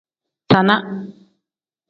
[0.51, 0.77] Zaana.